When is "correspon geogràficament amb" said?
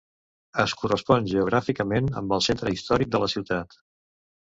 0.77-2.33